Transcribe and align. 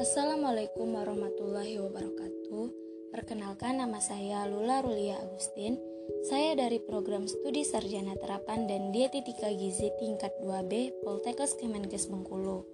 Assalamualaikum 0.00 0.96
warahmatullahi 0.96 1.76
wabarakatuh. 1.76 2.64
Perkenalkan 3.12 3.84
nama 3.84 4.00
saya 4.00 4.48
Lula 4.48 4.80
Rulia 4.80 5.20
Agustin. 5.20 5.76
Saya 6.24 6.56
dari 6.56 6.80
program 6.80 7.28
studi 7.28 7.68
sarjana 7.68 8.16
terapan 8.16 8.64
dan 8.64 8.96
dietetika 8.96 9.52
gizi 9.52 9.92
tingkat 10.00 10.32
2B 10.40 11.04
Poltekkes 11.04 11.60
Kemenkes 11.60 12.08
Bengkulu. 12.08 12.64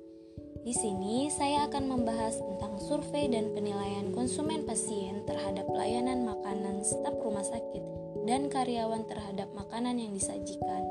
Di 0.62 0.70
sini 0.70 1.26
saya 1.26 1.66
akan 1.66 1.98
membahas 1.98 2.38
tentang 2.38 2.78
survei 2.78 3.26
dan 3.26 3.50
penilaian 3.58 4.14
konsumen 4.14 4.62
pasien 4.62 5.26
terhadap 5.26 5.66
pelayanan 5.66 6.22
makanan 6.22 6.86
staf 6.86 7.18
rumah 7.26 7.42
sakit 7.42 7.82
dan 8.22 8.46
karyawan 8.46 9.02
terhadap 9.10 9.50
makanan 9.50 9.98
yang 9.98 10.14
disajikan. 10.14 10.86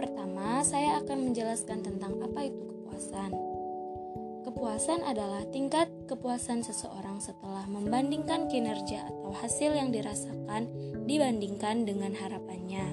Pertama, 0.00 0.64
saya 0.64 0.96
akan 1.04 1.28
menjelaskan 1.28 1.84
tentang 1.84 2.24
apa 2.24 2.48
itu 2.48 2.56
kepuasan. 2.56 3.53
Kepuasan 4.44 5.00
adalah 5.08 5.40
tingkat 5.48 5.88
kepuasan 6.04 6.60
seseorang 6.60 7.16
setelah 7.16 7.64
membandingkan 7.64 8.44
kinerja 8.52 9.08
atau 9.08 9.32
hasil 9.32 9.72
yang 9.72 9.88
dirasakan 9.88 10.68
dibandingkan 11.08 11.88
dengan 11.88 12.12
harapannya. 12.12 12.92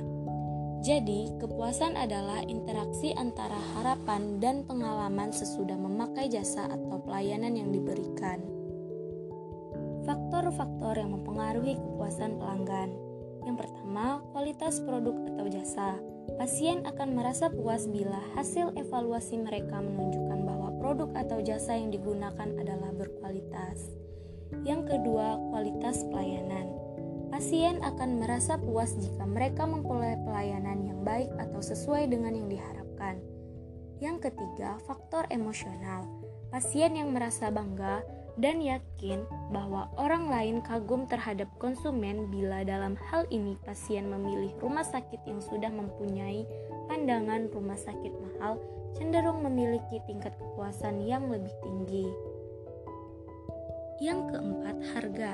Jadi, 0.80 1.28
kepuasan 1.44 2.00
adalah 2.00 2.40
interaksi 2.48 3.12
antara 3.20 3.60
harapan 3.76 4.40
dan 4.40 4.64
pengalaman 4.64 5.36
sesudah 5.36 5.76
memakai 5.76 6.32
jasa 6.32 6.72
atau 6.72 7.04
pelayanan 7.04 7.60
yang 7.60 7.70
diberikan. 7.70 8.40
Faktor-faktor 10.08 10.98
yang 11.04 11.14
mempengaruhi 11.20 11.76
kepuasan 11.76 12.40
pelanggan. 12.40 12.96
Yang 13.44 13.68
pertama, 13.68 14.24
kualitas 14.32 14.80
produk 14.80 15.14
atau 15.36 15.46
jasa. 15.52 16.00
Pasien 16.40 16.88
akan 16.88 17.12
merasa 17.12 17.52
puas 17.52 17.92
bila 17.92 18.18
hasil 18.40 18.72
evaluasi 18.80 19.36
mereka 19.44 19.84
menunjukkan 19.84 20.31
produk 20.92 21.24
atau 21.24 21.40
jasa 21.40 21.80
yang 21.80 21.88
digunakan 21.88 22.52
adalah 22.60 22.92
berkualitas. 22.92 23.96
Yang 24.68 24.92
kedua, 24.92 25.40
kualitas 25.48 26.04
pelayanan. 26.12 26.68
Pasien 27.32 27.80
akan 27.80 28.20
merasa 28.20 28.60
puas 28.60 28.92
jika 29.00 29.24
mereka 29.24 29.64
memperoleh 29.64 30.20
pelayanan 30.28 30.84
yang 30.84 31.00
baik 31.08 31.32
atau 31.40 31.64
sesuai 31.64 32.12
dengan 32.12 32.36
yang 32.36 32.52
diharapkan. 32.52 33.24
Yang 34.04 34.28
ketiga, 34.28 34.84
faktor 34.84 35.32
emosional. 35.32 36.04
Pasien 36.52 37.00
yang 37.00 37.16
merasa 37.16 37.48
bangga 37.48 38.04
dan 38.36 38.60
yakin 38.60 39.24
bahwa 39.56 39.88
orang 39.96 40.28
lain 40.28 40.60
kagum 40.60 41.08
terhadap 41.08 41.48
konsumen 41.56 42.28
bila 42.28 42.68
dalam 42.68 43.00
hal 43.00 43.24
ini 43.32 43.56
pasien 43.64 44.12
memilih 44.12 44.52
rumah 44.60 44.84
sakit 44.84 45.24
yang 45.24 45.40
sudah 45.40 45.72
mempunyai 45.72 46.44
pandangan 46.92 47.48
rumah 47.56 47.80
sakit 47.80 48.12
mahal 48.12 48.60
cenderung 48.96 49.44
memiliki 49.44 50.00
tingkat 50.08 50.36
kepuasan 50.40 51.04
yang 51.04 51.30
lebih 51.32 51.52
tinggi. 51.64 52.08
Yang 54.02 54.34
keempat, 54.34 54.78
harga. 54.98 55.34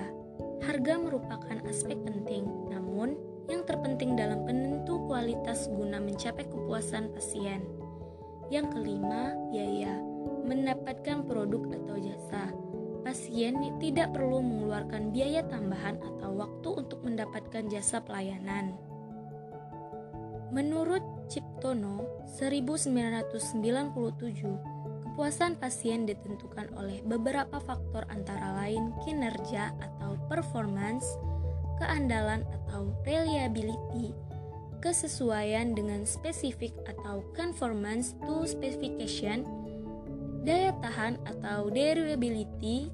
Harga 0.66 0.94
merupakan 1.00 1.58
aspek 1.66 1.98
penting, 2.04 2.46
namun 2.70 3.16
yang 3.48 3.64
terpenting 3.64 4.20
dalam 4.20 4.44
penentu 4.44 5.00
kualitas 5.08 5.72
guna 5.72 6.04
mencapai 6.04 6.44
kepuasan 6.46 7.10
pasien. 7.16 7.64
Yang 8.52 8.76
kelima, 8.76 9.36
biaya. 9.50 9.96
Mendapatkan 10.48 11.28
produk 11.28 11.64
atau 11.76 11.96
jasa 12.00 12.52
pasien 13.08 13.56
tidak 13.80 14.12
perlu 14.12 14.44
mengeluarkan 14.44 15.16
biaya 15.16 15.40
tambahan 15.48 15.96
atau 16.04 16.36
waktu 16.36 16.70
untuk 16.76 17.00
mendapatkan 17.08 17.64
jasa 17.72 18.04
pelayanan. 18.04 18.76
Menurut 20.48 21.04
Ciptono 21.28 22.08
1997, 22.40 23.44
kepuasan 25.04 25.60
pasien 25.60 26.08
ditentukan 26.08 26.72
oleh 26.80 27.04
beberapa 27.04 27.60
faktor 27.60 28.08
antara 28.08 28.64
lain 28.64 28.96
kinerja 29.04 29.76
atau 29.82 30.16
performance, 30.32 31.04
keandalan 31.84 32.48
atau 32.54 32.96
reliability, 33.04 34.16
kesesuaian 34.80 35.74
dengan 35.74 36.06
spesifik 36.06 36.72
atau 36.86 37.26
conformance 37.34 38.14
to 38.24 38.48
specification, 38.48 39.44
daya 40.48 40.72
tahan 40.80 41.20
atau 41.28 41.68
durability, 41.68 42.88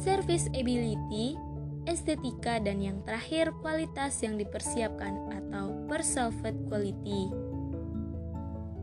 service 0.00 0.48
ability, 0.56 1.36
estetika, 1.84 2.56
dan 2.62 2.80
yang 2.80 2.98
terakhir 3.04 3.52
kualitas 3.60 4.16
yang 4.24 4.40
dipersiapkan 4.40 5.12
atau 5.42 5.73
perceived 5.86 6.56
quality. 6.68 7.30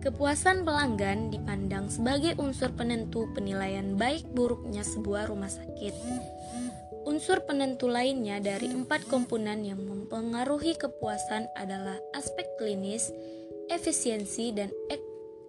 Kepuasan 0.02 0.66
pelanggan 0.66 1.30
dipandang 1.30 1.86
sebagai 1.86 2.34
unsur 2.42 2.74
penentu 2.74 3.30
penilaian 3.38 3.94
baik 3.94 4.26
buruknya 4.34 4.82
sebuah 4.82 5.30
rumah 5.30 5.50
sakit. 5.50 5.94
Unsur 7.06 7.46
penentu 7.46 7.86
lainnya 7.90 8.42
dari 8.42 8.70
empat 8.70 9.06
komponen 9.10 9.62
yang 9.62 9.82
mempengaruhi 9.82 10.74
kepuasan 10.78 11.50
adalah 11.54 11.98
aspek 12.18 12.46
klinis, 12.58 13.14
efisiensi, 13.70 14.54
dan 14.54 14.74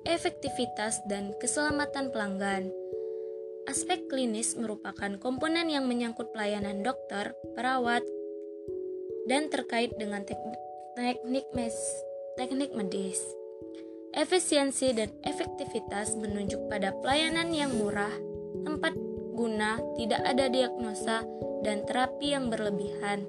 efektivitas, 0.05 1.01
dan 1.09 1.37
keselamatan 1.41 2.13
pelanggan. 2.13 2.73
Aspek 3.69 4.09
klinis 4.11 4.57
merupakan 4.59 5.17
komponen 5.17 5.69
yang 5.71 5.89
menyangkut 5.89 6.29
pelayanan 6.35 6.85
dokter, 6.85 7.37
perawat, 7.55 8.03
dan 9.31 9.47
terkait 9.53 9.95
dengan 10.01 10.27
teknik, 10.27 10.59
teknik, 10.93 11.49
mes, 11.57 11.73
teknik 12.37 12.77
medis. 12.77 13.21
Efisiensi 14.13 14.93
dan 14.93 15.09
efektivitas 15.25 16.13
menunjuk 16.21 16.69
pada 16.69 16.93
pelayanan 17.01 17.49
yang 17.49 17.73
murah, 17.73 18.13
tempat 18.61 18.93
guna, 19.33 19.81
tidak 19.97 20.21
ada 20.21 20.53
diagnosa, 20.53 21.25
dan 21.65 21.89
terapi 21.89 22.37
yang 22.37 22.53
berlebihan. 22.53 23.25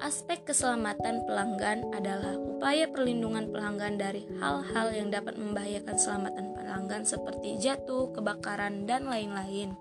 Aspek 0.00 0.48
keselamatan 0.48 1.28
pelanggan 1.28 1.92
adalah 1.92 2.40
upaya 2.40 2.88
perlindungan 2.88 3.52
pelanggan 3.52 4.00
dari 4.00 4.24
hal-hal 4.40 4.88
yang 4.96 5.12
dapat 5.12 5.36
membahayakan 5.36 5.92
keselamatan 6.00 6.56
pelanggan 6.56 7.04
seperti 7.04 7.60
jatuh, 7.60 8.08
kebakaran, 8.16 8.88
dan 8.88 9.04
lain-lain. 9.04 9.76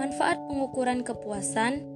Manfaat 0.00 0.40
pengukuran 0.48 1.04
kepuasan 1.04 1.92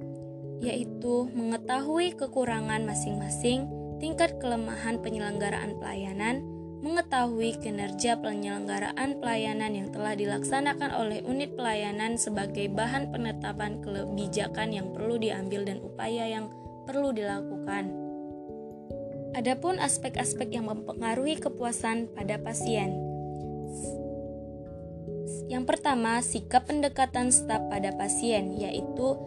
yaitu 0.59 1.31
mengetahui 1.31 2.13
kekurangan 2.19 2.83
masing-masing, 2.83 3.78
tingkat 3.99 4.39
kelemahan 4.39 4.99
penyelenggaraan 5.03 5.75
pelayanan, 5.77 6.41
mengetahui 6.79 7.59
kinerja 7.59 8.15
penyelenggaraan 8.23 9.19
pelayanan 9.19 9.75
yang 9.75 9.87
telah 9.91 10.15
dilaksanakan 10.15 10.95
oleh 10.95 11.19
unit 11.27 11.51
pelayanan 11.59 12.15
sebagai 12.15 12.71
bahan 12.71 13.11
penetapan 13.11 13.83
kebijakan 13.83 14.71
yang 14.71 14.87
perlu 14.95 15.19
diambil 15.19 15.67
dan 15.67 15.83
upaya 15.83 16.25
yang 16.31 16.47
perlu 16.87 17.11
dilakukan. 17.11 17.91
Adapun 19.35 19.77
aspek-aspek 19.77 20.49
yang 20.49 20.71
mempengaruhi 20.71 21.37
kepuasan 21.37 22.09
pada 22.15 22.41
pasien. 22.41 22.97
Yang 25.49 25.65
pertama, 25.69 26.21
sikap 26.25 26.65
pendekatan 26.65 27.29
staf 27.29 27.61
pada 27.69 27.93
pasien, 27.93 28.57
yaitu 28.57 29.17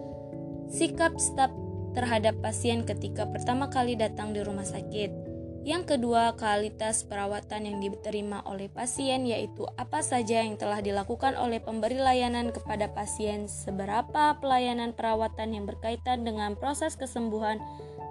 sikap 0.71 1.15
staf 1.19 1.55
terhadap 1.93 2.37
pasien 2.41 2.85
ketika 2.85 3.29
pertama 3.29 3.69
kali 3.69 3.97
datang 3.97 4.33
di 4.33 4.41
rumah 4.41 4.65
sakit. 4.65 5.33
Yang 5.63 5.95
kedua, 5.95 6.35
kualitas 6.35 7.07
perawatan 7.07 7.71
yang 7.71 7.79
diterima 7.79 8.43
oleh 8.51 8.67
pasien, 8.67 9.23
yaitu 9.23 9.63
apa 9.79 10.03
saja 10.03 10.43
yang 10.43 10.59
telah 10.59 10.83
dilakukan 10.83 11.39
oleh 11.39 11.63
pemberi 11.63 12.03
layanan 12.03 12.51
kepada 12.51 12.91
pasien, 12.91 13.47
seberapa 13.47 14.43
pelayanan 14.43 14.91
perawatan 14.91 15.55
yang 15.55 15.65
berkaitan 15.71 16.27
dengan 16.27 16.59
proses 16.59 16.99
kesembuhan 16.99 17.63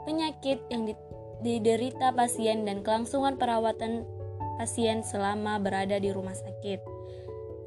penyakit 0.07 0.63
yang 0.71 0.95
diderita 1.43 2.15
pasien, 2.15 2.63
dan 2.63 2.87
kelangsungan 2.87 3.35
perawatan 3.35 4.07
pasien 4.55 5.03
selama 5.03 5.59
berada 5.59 5.99
di 5.99 6.07
rumah 6.07 6.37
sakit. 6.37 6.79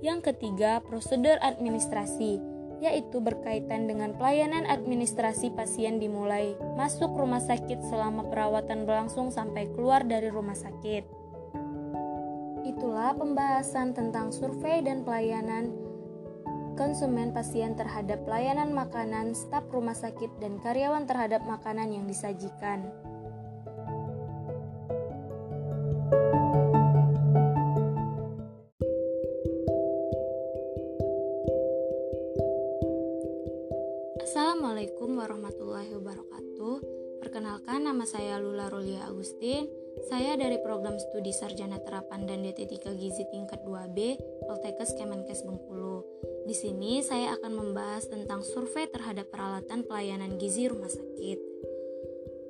Yang 0.01 0.33
ketiga, 0.33 0.81
prosedur 0.81 1.37
administrasi 1.45 2.54
yaitu 2.85 3.17
berkaitan 3.25 3.89
dengan 3.89 4.13
pelayanan 4.13 4.69
administrasi 4.69 5.57
pasien 5.57 5.97
dimulai 5.97 6.53
masuk 6.77 7.17
rumah 7.17 7.41
sakit 7.41 7.81
selama 7.89 8.29
perawatan 8.29 8.85
berlangsung 8.85 9.33
sampai 9.33 9.73
keluar 9.73 10.05
dari 10.05 10.29
rumah 10.29 10.53
sakit. 10.53 11.09
Itulah 12.69 13.17
pembahasan 13.17 13.97
tentang 13.97 14.29
survei 14.29 14.85
dan 14.85 15.01
pelayanan 15.01 15.73
konsumen 16.77 17.33
pasien 17.33 17.73
terhadap 17.79 18.27
pelayanan 18.27 18.75
makanan, 18.75 19.33
staf 19.33 19.65
rumah 19.71 19.95
sakit, 19.95 20.43
dan 20.43 20.59
karyawan 20.61 21.07
terhadap 21.07 21.41
makanan 21.47 21.89
yang 21.95 22.05
disajikan. 22.05 22.91
Perkenalkan 37.65 37.97
nama 37.97 38.05
saya 38.05 38.37
Lula 38.45 38.69
Rolia 38.69 39.09
Agustin. 39.09 39.65
Saya 40.13 40.37
dari 40.37 40.61
program 40.61 41.01
studi 41.01 41.33
Sarjana 41.33 41.81
Terapan 41.81 42.29
dan 42.29 42.45
Dietetika 42.45 42.93
Gizi 42.93 43.25
tingkat 43.33 43.65
2B 43.65 44.21
Poltekkes 44.45 44.93
Kemenkes 45.01 45.49
Bengkulu. 45.49 46.05
Di 46.45 46.53
sini 46.53 47.01
saya 47.01 47.33
akan 47.41 47.57
membahas 47.57 48.13
tentang 48.13 48.45
survei 48.45 48.85
terhadap 48.85 49.33
peralatan 49.33 49.81
pelayanan 49.81 50.37
gizi 50.37 50.69
rumah 50.69 50.93
sakit. 50.93 51.41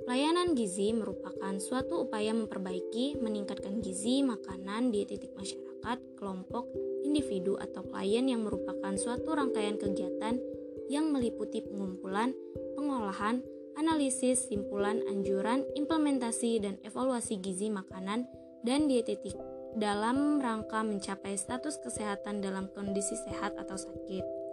Pelayanan 0.03 0.59
gizi 0.59 0.91
merupakan 0.91 1.63
suatu 1.63 2.11
upaya 2.11 2.35
memperbaiki, 2.35 3.15
meningkatkan 3.23 3.87
gizi 3.87 4.27
makanan 4.27 4.91
di 4.91 5.07
titik 5.07 5.31
masyarakat, 5.39 6.19
kelompok, 6.19 6.67
individu, 7.07 7.55
atau 7.55 7.87
klien 7.87 8.27
yang 8.27 8.43
merupakan 8.43 8.99
suatu 8.99 9.31
rangkaian 9.31 9.79
kegiatan 9.79 10.43
yang 10.91 11.15
meliputi 11.15 11.63
pengumpulan, 11.63 12.35
pengolahan, 12.75 13.54
analisis, 13.77 14.49
simpulan, 14.49 15.03
anjuran, 15.11 15.67
implementasi, 15.75 16.63
dan 16.63 16.79
evaluasi 16.87 17.39
gizi 17.39 17.69
makanan 17.71 18.27
dan 18.65 18.89
dietetik 18.89 19.37
dalam 19.75 20.39
rangka 20.39 20.87
mencapai 20.87 21.35
status 21.35 21.83
kesehatan 21.83 22.39
dalam 22.39 22.71
kondisi 22.71 23.19
sehat 23.27 23.59
atau 23.59 23.75
sakit. 23.75 24.45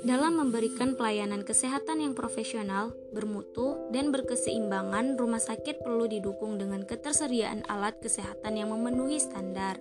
Dalam 0.00 0.40
memberikan 0.40 0.96
pelayanan 0.96 1.44
kesehatan 1.44 2.00
yang 2.00 2.16
profesional, 2.16 2.96
bermutu, 3.12 3.76
dan 3.92 4.08
berkeseimbangan, 4.08 5.20
rumah 5.20 5.42
sakit 5.44 5.84
perlu 5.84 6.08
didukung 6.08 6.56
dengan 6.56 6.88
ketersediaan 6.88 7.68
alat 7.68 8.00
kesehatan 8.00 8.56
yang 8.56 8.72
memenuhi 8.72 9.20
standar. 9.20 9.76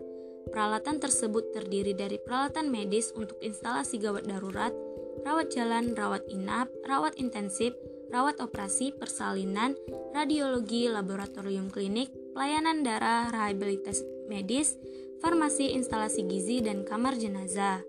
Peralatan 0.51 0.99
tersebut 0.99 1.55
terdiri 1.55 1.95
dari 1.95 2.19
peralatan 2.19 2.67
medis 2.67 3.15
untuk 3.15 3.39
instalasi 3.39 3.95
gawat 3.95 4.27
darurat, 4.27 4.75
rawat 5.23 5.51
jalan, 5.53 5.95
rawat 5.95 6.23
inap, 6.29 6.67
rawat 6.85 7.15
intensif, 7.17 7.73
rawat 8.09 8.41
operasi, 8.41 8.93
persalinan, 8.93 9.77
radiologi, 10.11 10.89
laboratorium 10.89 11.69
klinik, 11.69 12.09
pelayanan 12.33 12.81
darah, 12.81 13.29
rehabilitasi 13.29 14.03
medis, 14.29 14.77
farmasi, 15.19 15.73
instalasi 15.73 16.25
gizi, 16.29 16.61
dan 16.61 16.85
kamar 16.85 17.17
jenazah. 17.17 17.81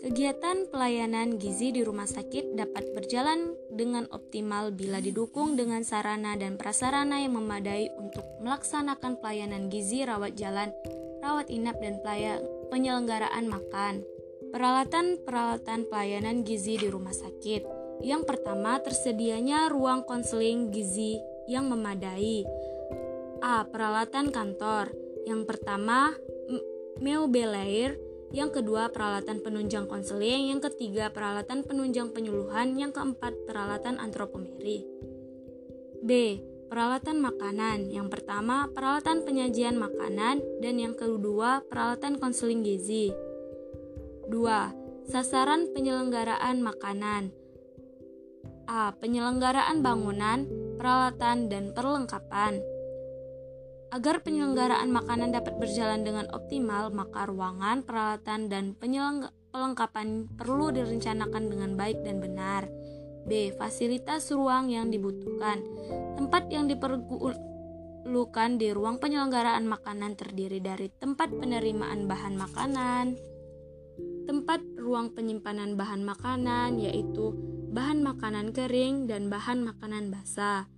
Kegiatan 0.00 0.64
pelayanan 0.72 1.36
gizi 1.36 1.76
di 1.76 1.84
rumah 1.84 2.08
sakit 2.08 2.56
dapat 2.56 2.96
berjalan 2.96 3.52
dengan 3.68 4.08
optimal 4.08 4.72
bila 4.72 4.96
didukung 4.96 5.60
dengan 5.60 5.84
sarana 5.84 6.40
dan 6.40 6.56
prasarana 6.56 7.20
yang 7.20 7.36
memadai 7.36 7.92
untuk 8.00 8.24
melaksanakan 8.40 9.20
pelayanan 9.20 9.68
gizi 9.68 10.00
rawat 10.00 10.40
jalan, 10.40 10.72
rawat 11.20 11.52
inap, 11.52 11.76
dan 11.84 12.00
penyelenggaraan 12.72 13.44
makan. 13.44 14.00
Peralatan-peralatan 14.50 15.86
pelayanan 15.86 16.42
gizi 16.42 16.74
di 16.74 16.90
rumah 16.90 17.14
sakit. 17.14 17.62
Yang 18.02 18.22
pertama, 18.26 18.82
tersedianya 18.82 19.70
ruang 19.70 20.02
konseling 20.02 20.74
gizi 20.74 21.22
yang 21.46 21.70
memadai. 21.70 22.42
A. 23.38 23.62
Peralatan 23.62 24.34
kantor. 24.34 24.90
Yang 25.22 25.42
pertama, 25.46 26.12
Meubelair. 26.98 27.96
Yang 28.30 28.62
kedua, 28.62 28.90
peralatan 28.90 29.38
penunjang 29.38 29.86
konseling. 29.86 30.50
Yang 30.50 30.70
ketiga, 30.70 31.14
peralatan 31.14 31.62
penunjang 31.62 32.10
penyuluhan. 32.10 32.74
Yang 32.74 32.98
keempat, 32.98 33.32
peralatan 33.46 34.02
antropomeri. 34.02 34.82
B. 36.02 36.10
Peralatan 36.70 37.22
makanan. 37.22 37.90
Yang 37.90 38.18
pertama, 38.18 38.66
peralatan 38.70 39.26
penyajian 39.26 39.78
makanan 39.78 40.42
dan 40.62 40.74
yang 40.78 40.94
kedua, 40.94 41.66
peralatan 41.66 42.18
konseling 42.18 42.62
gizi. 42.62 43.29
2. 44.30 45.10
Sasaran 45.10 45.74
penyelenggaraan 45.74 46.62
makanan. 46.62 47.34
A. 48.70 48.94
Penyelenggaraan 48.94 49.82
bangunan, 49.82 50.46
peralatan 50.78 51.50
dan 51.50 51.74
perlengkapan. 51.74 52.62
Agar 53.90 54.22
penyelenggaraan 54.22 54.86
makanan 54.94 55.34
dapat 55.34 55.58
berjalan 55.58 56.06
dengan 56.06 56.30
optimal, 56.30 56.94
maka 56.94 57.26
ruangan, 57.26 57.82
peralatan, 57.82 58.46
dan 58.46 58.78
pelengkapan 58.78 60.30
perlu 60.38 60.70
direncanakan 60.70 61.50
dengan 61.50 61.74
baik 61.74 62.06
dan 62.06 62.22
benar. 62.22 62.70
B. 63.26 63.50
Fasilitas 63.58 64.30
ruang 64.30 64.70
yang 64.70 64.94
dibutuhkan. 64.94 65.58
Tempat 66.14 66.46
yang 66.54 66.70
diperlukan 66.70 68.50
di 68.62 68.70
ruang 68.70 69.02
penyelenggaraan 69.02 69.66
makanan 69.66 70.14
terdiri 70.14 70.62
dari 70.62 70.86
tempat 70.86 71.34
penerimaan 71.34 72.06
bahan 72.06 72.38
makanan, 72.38 73.18
tempat 74.30 74.62
ruang 74.78 75.10
penyimpanan 75.10 75.74
bahan 75.74 76.06
makanan 76.06 76.78
yaitu 76.78 77.34
bahan 77.74 77.98
makanan 78.06 78.54
kering 78.54 79.10
dan 79.10 79.26
bahan 79.26 79.66
makanan 79.66 80.14
basah 80.14 80.70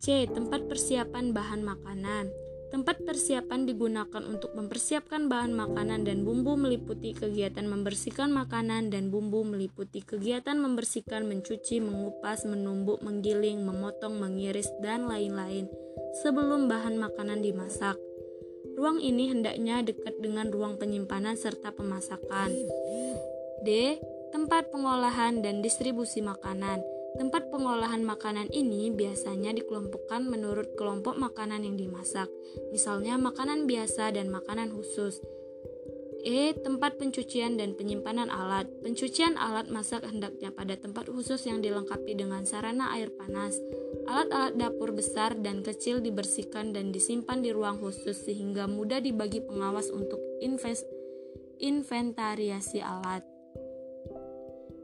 C. 0.00 0.24
Tempat 0.24 0.64
persiapan 0.64 1.36
bahan 1.36 1.60
makanan. 1.60 2.32
Tempat 2.72 3.04
persiapan 3.04 3.68
digunakan 3.68 4.22
untuk 4.24 4.56
mempersiapkan 4.56 5.28
bahan 5.28 5.52
makanan 5.52 6.08
dan 6.08 6.24
bumbu 6.24 6.56
meliputi 6.56 7.12
kegiatan 7.12 7.68
membersihkan 7.68 8.32
makanan 8.32 8.88
dan 8.88 9.12
bumbu 9.12 9.44
meliputi 9.44 10.00
kegiatan 10.00 10.56
membersihkan, 10.56 11.28
mencuci, 11.28 11.84
mengupas, 11.84 12.48
menumbuk, 12.48 13.04
menggiling, 13.04 13.68
memotong, 13.68 14.16
mengiris, 14.16 14.72
dan 14.80 15.04
lain-lain 15.04 15.68
sebelum 16.24 16.72
bahan 16.72 16.96
makanan 16.96 17.44
dimasak. 17.44 18.05
Ruang 18.76 19.00
ini 19.00 19.32
hendaknya 19.32 19.80
dekat 19.80 20.20
dengan 20.20 20.52
ruang 20.52 20.76
penyimpanan 20.76 21.34
serta 21.34 21.72
pemasakan. 21.72 22.52
D. 23.64 23.96
Tempat 24.36 24.68
pengolahan 24.68 25.40
dan 25.40 25.64
distribusi 25.64 26.20
makanan. 26.20 26.84
Tempat 27.16 27.48
pengolahan 27.48 28.04
makanan 28.04 28.52
ini 28.52 28.92
biasanya 28.92 29.56
dikelompokkan 29.56 30.28
menurut 30.28 30.76
kelompok 30.76 31.16
makanan 31.16 31.64
yang 31.64 31.80
dimasak, 31.80 32.28
misalnya 32.68 33.16
makanan 33.16 33.64
biasa 33.64 34.12
dan 34.12 34.28
makanan 34.28 34.68
khusus. 34.68 35.24
E. 36.26 36.58
Tempat 36.58 36.98
pencucian 36.98 37.54
dan 37.54 37.78
penyimpanan 37.78 38.26
alat. 38.34 38.66
Pencucian 38.82 39.38
alat 39.38 39.70
masak 39.70 40.02
hendaknya 40.02 40.50
pada 40.50 40.74
tempat 40.74 41.06
khusus 41.06 41.46
yang 41.46 41.62
dilengkapi 41.62 42.18
dengan 42.18 42.42
sarana 42.42 42.90
air 42.98 43.14
panas. 43.14 43.54
Alat-alat 44.10 44.58
dapur 44.58 44.90
besar 44.90 45.38
dan 45.38 45.62
kecil 45.62 46.02
dibersihkan 46.02 46.74
dan 46.74 46.90
disimpan 46.90 47.46
di 47.46 47.54
ruang 47.54 47.78
khusus 47.78 48.26
sehingga 48.26 48.66
mudah 48.66 48.98
dibagi 48.98 49.38
pengawas 49.38 49.86
untuk 49.94 50.18
inventariasi 51.62 52.82
alat. 52.82 53.22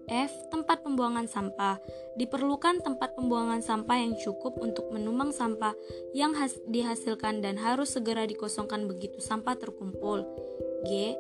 F. 0.07 0.31
Tempat 0.53 0.87
pembuangan 0.87 1.27
sampah. 1.27 1.83
Diperlukan 2.15 2.87
tempat 2.87 3.19
pembuangan 3.19 3.65
sampah 3.65 3.99
yang 3.99 4.15
cukup 4.15 4.63
untuk 4.63 4.95
menumbang 4.95 5.35
sampah 5.35 5.75
yang 6.15 6.39
has 6.39 6.55
dihasilkan 6.71 7.43
dan 7.43 7.59
harus 7.59 7.99
segera 7.99 8.31
dikosongkan 8.31 8.87
begitu 8.87 9.19
sampah 9.19 9.59
terkumpul. 9.59 10.23
G. 10.83 11.15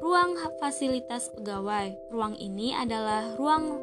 Ruang 0.00 0.36
fasilitas 0.58 1.30
pegawai. 1.36 2.12
Ruang 2.12 2.34
ini 2.40 2.72
adalah 2.72 3.36
ruang 3.36 3.78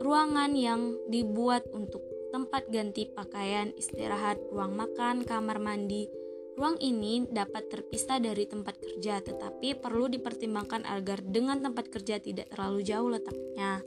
ruangan 0.00 0.54
yang 0.54 0.96
dibuat 1.10 1.66
untuk 1.74 2.02
tempat 2.30 2.66
ganti 2.70 3.10
pakaian, 3.10 3.70
istirahat, 3.78 4.38
ruang 4.50 4.74
makan, 4.74 5.22
kamar 5.22 5.62
mandi, 5.62 6.10
Ruang 6.54 6.78
ini 6.78 7.26
dapat 7.26 7.66
terpisah 7.66 8.22
dari 8.22 8.46
tempat 8.46 8.78
kerja, 8.78 9.18
tetapi 9.18 9.74
perlu 9.74 10.06
dipertimbangkan 10.06 10.86
agar 10.86 11.18
dengan 11.26 11.58
tempat 11.58 11.90
kerja 11.90 12.22
tidak 12.22 12.46
terlalu 12.54 12.86
jauh 12.86 13.10
letaknya. 13.10 13.82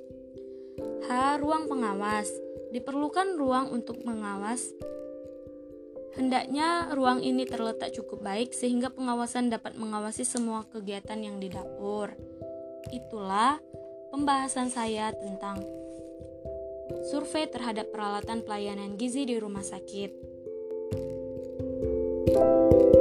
H. 1.08 1.40
Ruang 1.40 1.72
pengawas. 1.72 2.28
Diperlukan 2.76 3.40
ruang 3.40 3.72
untuk 3.72 4.04
mengawas. 4.04 4.76
Hendaknya 6.18 6.90
ruang 6.98 7.22
ini 7.22 7.46
terletak 7.46 7.94
cukup 7.94 8.26
baik 8.26 8.50
sehingga 8.52 8.90
pengawasan 8.90 9.54
dapat 9.54 9.78
mengawasi 9.78 10.26
semua 10.26 10.66
kegiatan 10.74 11.22
yang 11.22 11.38
di 11.38 11.54
dapur. 11.54 12.10
Itulah 12.90 13.62
pembahasan 14.10 14.74
saya 14.74 15.14
tentang 15.14 15.62
survei 17.14 17.46
terhadap 17.46 17.94
peralatan 17.94 18.42
pelayanan 18.42 18.98
gizi 18.98 19.30
di 19.30 19.38
rumah 19.38 19.64
sakit. 19.64 20.36
thank 22.28 22.82
you 22.82 22.97